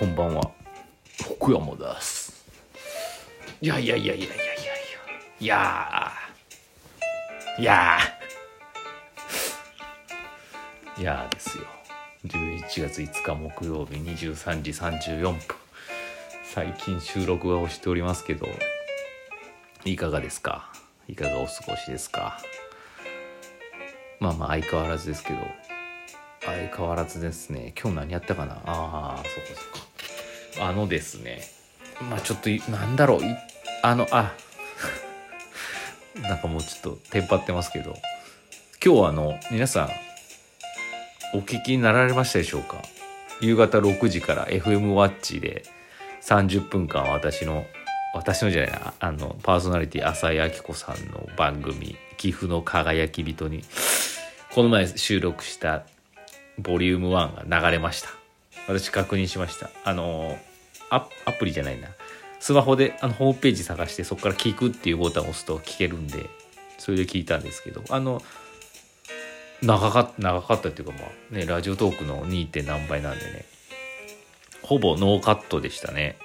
[0.00, 0.50] こんばんは。
[1.36, 2.46] 福山です。
[3.60, 4.44] いやいやいやいやいやいや。
[5.38, 6.10] いや
[7.58, 11.02] いやー。
[11.02, 11.64] いやですよ。
[12.24, 15.38] 11月5日木曜日23時34分。
[16.44, 18.48] 最近収録をしておりますけど
[19.84, 20.72] いかがですか？
[21.08, 22.40] いかがお過ごしですか？
[24.18, 25.40] まあまあ相変わらずですけど。
[26.42, 27.74] 相変わらずですね。
[27.78, 28.54] 今日何やったかな？
[28.64, 29.89] ああそっかそっか
[30.60, 31.42] あのですね。
[32.10, 33.20] まあちょっとなんだろう。
[33.82, 34.32] あのあ。
[36.22, 37.96] なんかもうちょっとテンパってますけど。
[38.82, 39.90] 今日はあの皆さん
[41.36, 42.78] お聞きになられましたでしょうか？
[43.42, 45.64] 夕方6時から FM ワッチで
[46.22, 47.66] 30分間私の
[48.14, 53.64] 私のじゃないなあのパーソナリティ浅井明子さんの番組「岐阜の輝き人」に
[54.50, 55.84] この前収録した
[56.58, 58.08] ボリューム1が流れました。
[58.66, 59.68] 私確認しました。
[59.84, 60.38] あの
[60.90, 61.88] アアプリじゃないな。
[62.40, 66.30] スマホであのホームページ探してそこから聞くっていうボタンを押すと聞けるんで
[66.78, 68.22] それで聞いたんですけどあの
[69.62, 72.66] 長かった長かったっていうかまあねラジオトークの 2.
[72.66, 73.44] 何倍なんでね。
[74.62, 76.16] ほぼノーカットでしたね。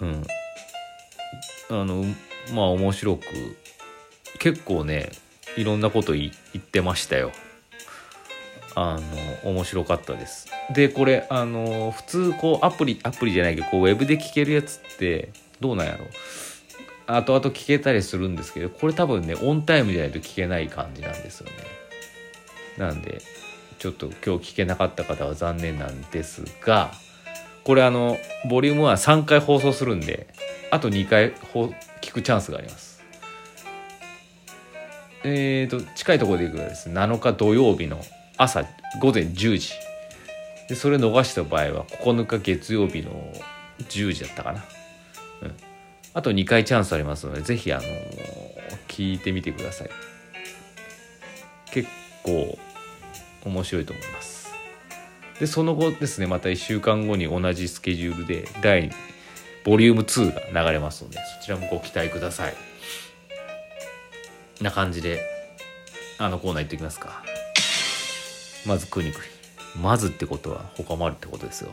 [0.00, 0.24] うん。
[1.68, 2.04] あの
[2.54, 3.24] まあ面白く
[4.38, 5.10] 結構ね
[5.56, 7.32] いろんなこと言ってましたよ。
[8.78, 9.00] あ
[9.44, 10.46] の面白かったです。
[10.72, 16.04] でこれあの普通こうアプリアプリじゃないけどこうウェブで聞けるやつってどうなんやろ？
[17.08, 21.52] 後々聞けたりするんですけどこれ多分ねオンタイムじゃないと聞けない感じなんですよね。
[22.76, 23.22] なんで
[23.78, 26.90] ちょっと今日聞けなかった方は残念なんですが
[27.64, 28.18] これあの
[28.50, 30.26] ボリュームは3回放送するんで
[30.70, 31.32] あと2回
[32.02, 33.02] 聞くチャンスがあります。
[35.24, 38.00] えーと近いところでいくとですね7日土曜日の
[38.36, 38.64] 朝
[39.00, 39.72] 午前10時。
[40.68, 43.10] でそれ逃した場合は9日月曜日の
[43.78, 44.64] 10時だったかな、
[45.42, 45.54] うん、
[46.12, 47.84] あと2回チャンスありますのでぜひあの
[48.88, 49.90] 聞いてみてください。
[51.70, 51.88] 結
[52.24, 52.58] 構
[53.44, 54.48] 面白いと思います。
[55.38, 58.92] でその後ですねまた1週間後に同じスケジュールで第2
[59.64, 62.54] ボリューム2が流れますのでそちらもご期待ください。
[64.60, 65.20] な感じで
[66.18, 67.22] あのコーナー行ってきますか。
[68.66, 69.18] まずくにく。
[69.18, 69.22] に
[69.82, 71.72] まずってことは他もあるってことですよ。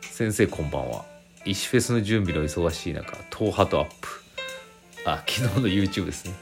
[0.00, 1.04] 先生こんばんは。
[1.44, 4.08] 石フェスの準備の忙しい中東ハトアップ。
[5.04, 6.34] あ昨日の YouTube ですね。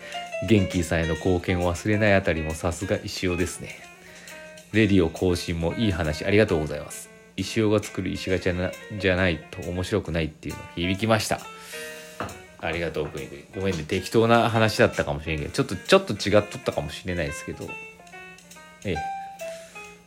[0.48, 3.76] 元気さんへの貢献を忘れないあたりもさすが石尾ですね。
[4.72, 7.08] レディオ更新もいい話ありがとうございます。
[7.36, 11.40] 石尾が作る石ガチャじゃないと面白くないっていうの響きました。
[12.60, 13.84] ありがとうくにくにごめんね。
[13.84, 15.50] 適当な話だったかもしれんけど。
[15.50, 17.68] ちょっとちょっと違っとったかもしれないですけど。
[18.84, 19.17] ええ。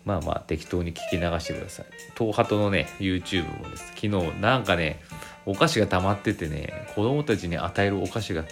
[0.06, 1.86] まあまあ適当に聞き流してください。
[2.18, 3.88] 東ハトのね、YouTube もです。
[3.96, 4.10] 昨日
[4.42, 5.00] なんかね、
[5.46, 8.46] お菓子が溜まっててね、子供たちに与えるお菓子が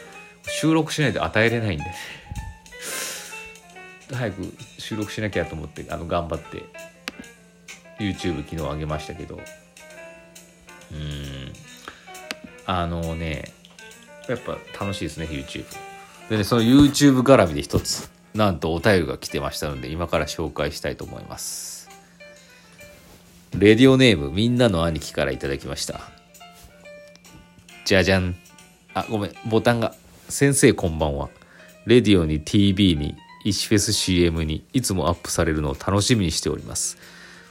[0.44, 1.86] 収録しないと与えれないんで、
[4.14, 6.64] 早く収録しなきゃと思って、あの、頑張って
[8.00, 11.54] YouTube 昨日上げましたけど、うーん、
[12.66, 13.54] あのね、
[14.28, 15.66] やっぱ楽しいですね、YouTube。
[16.30, 18.19] でね、その YouTube 絡みで一つ。
[18.34, 21.90] なんとお便りが来てましたので今から紹介したいと思います。
[23.57, 26.01] レディオネームみんなの兄貴からいただきました。
[27.85, 28.35] じゃじゃん。
[28.94, 29.95] あごめんボタンが。
[30.28, 31.29] 先生こんばんは。
[31.85, 36.97] レディオに TV に石フェス CM にいつもアップされるのを楽しみにしております。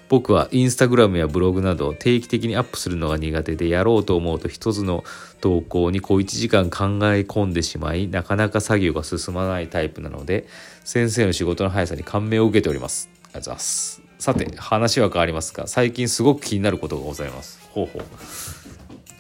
[0.09, 5.05] 僕はインスタグラムやブログなど定期的にアップするのが苦手でやろうと思うと一つの
[5.41, 10.47] 投稿に小1時間考え込んでしまいなかなか作業が進まないタイプなので
[10.85, 13.11] 先生の仕事の速さに感銘を受けております。
[13.13, 14.03] ありがとうございます。
[14.19, 17.61] さて話は変わりますが最近すごく気になることがございます。
[17.73, 18.03] ほうほう。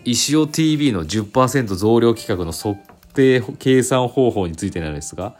[0.04, 2.78] 石尾 TV の10%増量企画の測
[3.12, 5.36] 定計算方法についてなんですが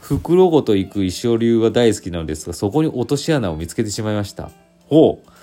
[0.00, 4.50] 袋ごと行く石尾流は大好きなのですがそこに落とし穴を見つけてしまいました。
[4.88, 5.34] ほう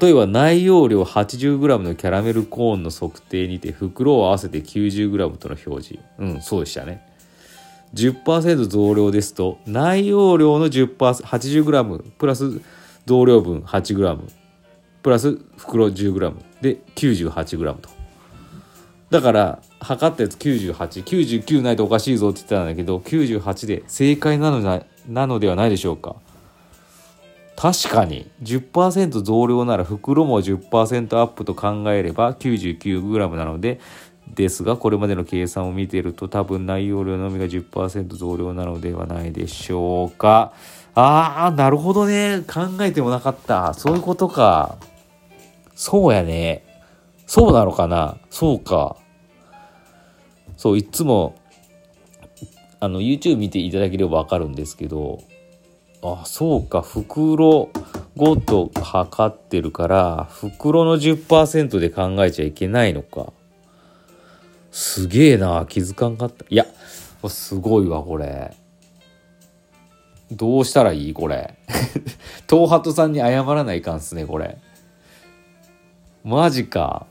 [0.00, 6.02] 例えば内容量 80g のキャラメルコーンの測定にて袋を合わせて 90g との表示。
[6.18, 7.06] うんそうでしたね。
[7.92, 12.60] 10%増量ですと内容量の 10%80g プラス
[13.06, 14.18] 増量分 8g
[15.02, 17.90] プラス袋 10g で 98g と。
[19.10, 26.16] だから測ったやつ9899ないとおかしいぞって言ってたんだけど98で正解なのななのではないでしょうか。
[27.56, 33.80] 確かに10%増量なら袋も10%アップと考えれば 99g なので
[34.34, 40.52] ですがこれまでの計算を見ていると多分内容量のみが10%増量なのではないでしょうか。
[40.96, 42.42] あーなるほどね。
[42.46, 43.74] 考えてもなかった。
[43.74, 44.76] そういうことか。
[45.74, 46.64] そうやね。
[47.26, 48.16] そうなのかな。
[48.30, 48.96] そうか。
[50.56, 51.36] そういつも
[52.80, 55.22] あの YouTube 見ていただければ分かるんですけど
[56.06, 56.82] あそうか。
[56.82, 57.70] 袋
[58.14, 63.32] ごと測ってるから袋の10%で考えちゃいけないのか。
[64.70, 65.64] すげえな。
[65.66, 66.44] 気づかんかった。
[66.50, 66.66] いや
[67.26, 68.54] すごいわこれ。
[70.30, 71.14] どうしたらいい？
[71.14, 71.54] これ。
[72.50, 74.58] 東ハトさんに謝らないかんっすねこれ。
[76.22, 77.06] マジか。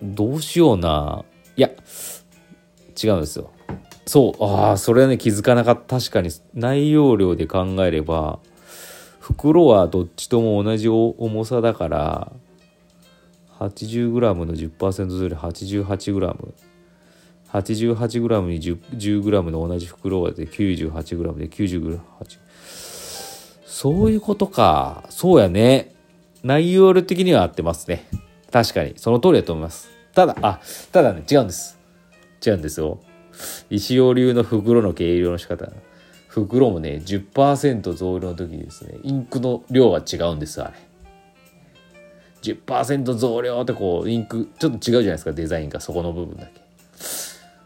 [0.00, 1.24] どうしような。
[1.56, 1.70] いや
[3.02, 3.50] 違うんですよ。
[4.06, 5.98] そうああそれはね気づかなかった。
[5.98, 6.30] 確かに。
[6.54, 8.40] 内容量で考えれば
[9.20, 12.32] 袋はどっちとも同じ重さだから
[13.60, 16.52] 80g の10%ずれ 88g
[17.52, 22.00] 88g に 10g の同じ袋で 98g で 90g
[23.66, 25.04] そういうことか。
[25.10, 25.92] そうやね。
[26.42, 28.06] 内容量的には合ってますね。
[28.50, 28.94] 確かに。
[28.96, 29.90] その通りだと思います。
[30.14, 30.60] ただあ
[30.92, 31.78] ただね違うんです。
[32.44, 33.00] 違うんですよ。
[33.70, 35.68] 石尾流の袋の計量の仕方。
[36.28, 40.74] 袋もね10%増量の時にですねインクの量は違うんですあれ。
[42.42, 46.62] 10%増量ってこうインクちょっと違うじゃないですかデザインがそこの部分だけ。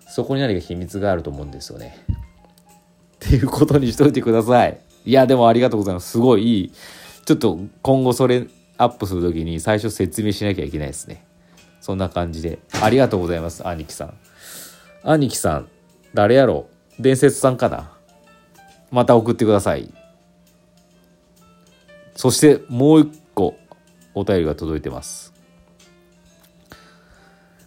[0.09, 1.99] そこに何か秘密があると思うんですよね。
[2.09, 2.15] っ
[3.19, 4.81] ていうことにしといてください。
[5.05, 6.11] いやでもありがとうございます。
[6.11, 6.73] すごいいい。
[7.25, 8.47] ちょっと今後それ
[8.79, 11.25] アップする時に最初説明しなきゃいけないですね。
[11.81, 12.59] そんな感じで。
[12.83, 14.15] ありがとうございます兄貴さん。
[15.09, 15.69] 兄貴さん
[16.15, 16.69] 誰やろ？
[16.99, 17.93] う伝説さんかな？
[18.91, 19.95] また送ってください。
[22.17, 23.57] そしてもう一個
[24.15, 25.33] お便りが届いてます。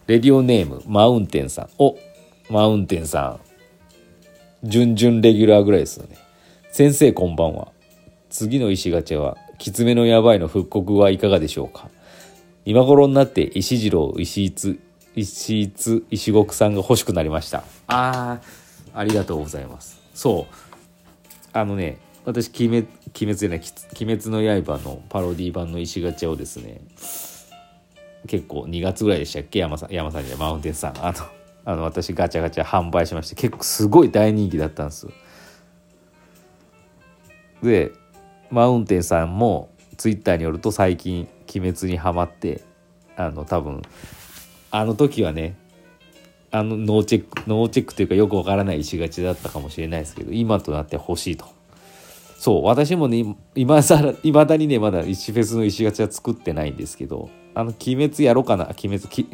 [0.08, 1.70] レディオネームマウンテンさん。
[1.78, 1.96] お
[2.50, 3.40] マウンテンさ
[4.64, 4.68] ん。
[4.68, 6.18] 準々レギュラーぐらいですよね。
[6.72, 7.70] 先生こんばんは。
[8.30, 11.90] 次の石ガチャはきつめのやばいの復刻はいかがでしょうか？
[12.66, 14.82] 今頃になって石次郎石津
[15.16, 17.64] 石津石国さんが欲しくなりました。
[17.88, 20.02] あーありがとうございます。
[20.14, 20.56] そう。
[21.54, 23.62] あのね私鬼滅「鬼滅」じゃない
[24.00, 26.82] 「鬼滅の刃」のパロディ版の石ガチャをですね
[28.28, 29.60] 結構2月ぐらいでしたっけ？
[29.60, 31.18] 山さん山さんじゃマウンテンさんあの
[31.66, 35.08] あの私ガチャガチャ販売しまして結構すごい大人気だったんです。
[37.64, 37.92] で
[38.52, 42.62] マウンテンさんもツイッターによると最近「鬼滅」にはまって
[43.18, 43.82] あの多分
[44.72, 45.58] あの時はね
[46.52, 51.46] あのノーチェックノーチェックというかよくわからない石がちだったかもしれないですけど今となって欲しいと。
[52.38, 59.26] そう私もね今さいまだにねまだ石フェスの石がちは作ってないんですけどあの鬼滅やろうかな鬼滅き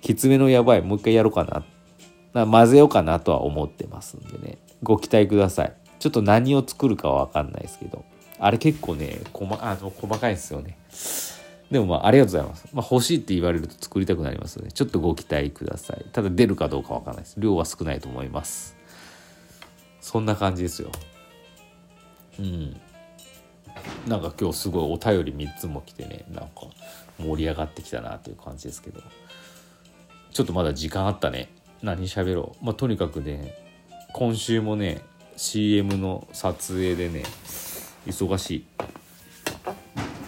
[0.00, 1.64] きつめのやばいもう一回やろうかな
[2.44, 4.58] な混ぜようかなとは思ってますんでね。
[4.82, 5.72] ご期待ください。
[5.98, 8.04] ちょっと何を作るかは分かんないですけど
[8.38, 10.76] あれ結構ね細あの細かいですよね。
[11.70, 12.68] でもまあありがとうございます。
[12.72, 16.04] まあ、欲しいって言われると作りたくなりますので、ちょっとご期待ください。
[16.12, 17.40] ただ出るかどうかわかんないです。
[17.40, 18.76] 量は少ないと思います。
[20.00, 20.90] そんな感じですよ。
[22.38, 22.80] うん。
[24.06, 26.50] なんか今日すごいお便り3つも来てね、なんか
[27.18, 29.00] 盛り上がってきたなという感じですけど、
[30.32, 31.48] ちょっとまだ時間あったね。
[31.82, 32.64] 何喋ろう。
[32.64, 33.54] まあ、とにかくね、
[34.12, 35.02] 今週もね、
[35.36, 37.24] CM の撮影でね、
[38.06, 38.64] 忙しい。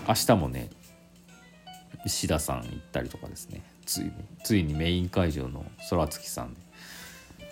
[0.08, 0.70] 明日もね、
[2.04, 3.62] 石田さん行ったりとかですね。
[3.84, 4.12] ついに
[4.44, 6.56] ついにメイン会場の空月さん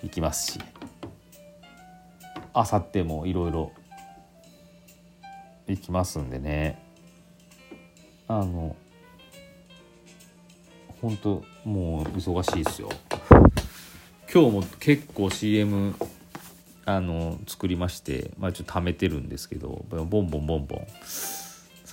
[0.02, 0.60] 行きますし。
[2.52, 3.70] あさってもいろいろ
[5.66, 6.82] 行きますんでね。
[8.28, 8.74] あの
[11.02, 12.88] 本当もう忙しいですよ。
[14.32, 15.94] 今日も結構 CM
[16.84, 20.86] あの作りましてまあちょっと貯めてるんですけどボンボンボンボン。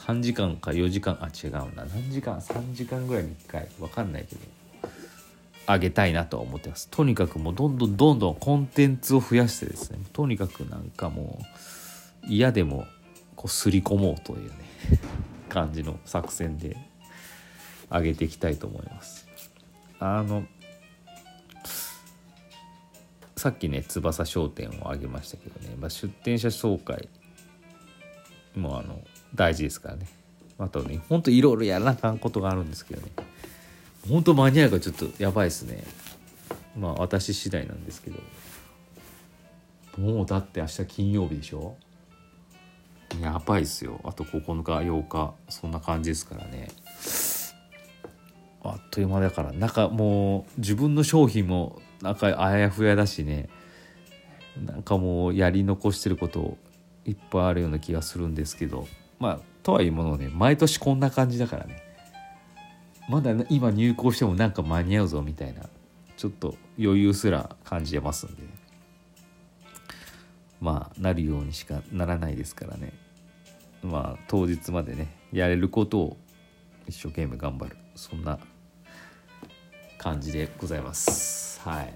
[0.06, 1.86] 3時間か4時間あ違うな。
[1.86, 4.42] 何時間3時間ぐらいに1回分かんないけど
[5.66, 6.90] あげたいなとは思ってます。
[6.90, 10.00] とにかくもうどんどんどんどんコンテンツを増やしてですね。
[10.12, 11.40] とにかくなんかも
[12.24, 12.86] う嫌でも
[13.38, 14.56] こうすり込もうというね
[15.48, 16.76] 感じの作戦で
[17.90, 19.26] 上げていきたいと思います。
[20.00, 20.44] あの
[23.38, 27.08] さっきね翼商店を挙げましたけどね、まあ、出店者紹介
[28.56, 29.00] もあの
[29.36, 30.08] 大事ですからね。
[30.60, 33.12] あとねほんといろいろやらなあかんことがあるんですけどね。
[34.08, 35.84] ほんと間に合うかちょっとやばいですね。
[36.78, 38.20] まあ私次第なんですけど。
[39.98, 41.76] もうだって明日金曜日でしょ？
[43.22, 44.02] やばいっすよ。
[44.04, 46.70] あと9日8日そんな感じですからね。
[48.64, 53.50] あっという間だからなんかもう自分の商品もなんかあやふやだしね。
[54.64, 56.58] なんかもうやり残してること
[57.06, 58.88] いっぱいあるような気がするんですけど。
[59.24, 61.82] まあとはいうものね毎年こんな感じだからね。
[63.08, 65.62] まだ今入校してもなんか間に合うぞみたいな
[66.18, 68.44] ちょっと余裕すら感じてますんで。
[70.60, 72.92] まあなるようにしかならないですからね。
[73.82, 76.18] まあ当日までねやれることを
[76.86, 77.78] 一生懸命頑張る。
[77.96, 78.38] そんな
[79.98, 81.62] 感じでございます。
[81.62, 81.94] はい。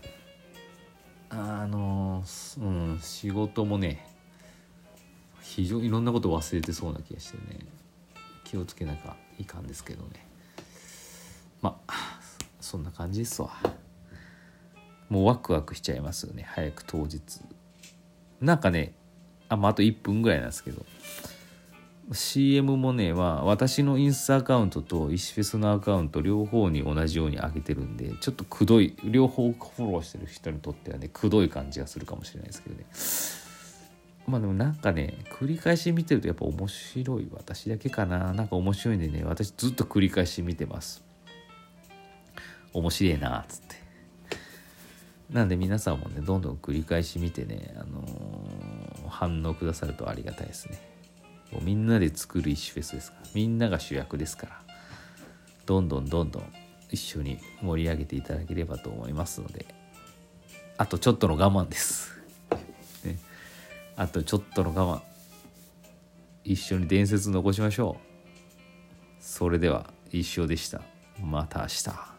[1.30, 2.24] あの
[2.58, 4.17] うん仕事もね
[5.56, 7.60] 非常にいろんなこと忘れてそうな気がしてね。
[8.44, 10.28] 気をつけなきゃいかんですけどね。
[11.62, 12.20] まあ
[12.60, 13.52] そんな感じですわ。
[15.10, 16.44] もうワクワクしちゃいますよね。
[16.50, 17.22] 早く当日。
[18.42, 18.94] なんかね
[19.50, 20.86] あ,、まあ、あと1分ぐらいなんですけど。
[22.12, 33.47] CM もね、まあ、私のインスタアカウントと石フェスのアカウント両方に同じように上げてるんでちょっとくどい両方フォローしてる人にとってはねくどい感じがするかもしれないですけどね。
[34.28, 38.34] まあでもなんかね繰り返し見てるとやっぱ面白い私だけかな。
[38.34, 41.04] なんか面白いんでね私ずっと繰り返し見てます。
[42.74, 43.76] 面白いなっつって。
[45.32, 50.80] なんで皆さんもねどんどん繰り返し見てね、あのー、反応くださるとありがたいですね。
[51.52, 53.28] もうみんなで作る石フェスですから。
[53.34, 54.62] みんなが主役ですから。
[55.66, 56.54] どんどんどんどん
[56.92, 59.66] 一緒に盛り上げていただければと思いますので。
[60.78, 62.17] あとちょっとの我慢です、
[63.98, 65.02] あとちょっとの我慢。
[66.44, 68.18] 一緒に伝説残しましょう。
[69.20, 70.82] それでは一生でした。
[71.20, 72.17] また明日。